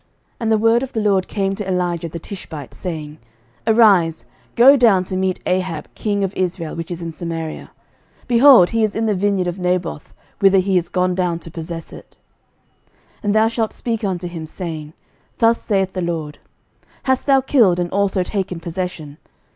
[0.01, 0.09] 11:021:017
[0.39, 3.19] And the word of the LORD came to Elijah the Tishbite, saying,
[3.67, 7.69] 11:021:018 Arise, go down to meet Ahab king of Israel, which is in Samaria:
[8.27, 11.93] behold, he is in the vineyard of Naboth, whither he is gone down to possess
[11.93, 12.17] it.
[12.89, 14.93] 11:021:019 And thou shalt speak unto him, saying,
[15.37, 16.39] Thus saith the LORD,
[17.03, 19.17] Hast thou killed, and also taken possession?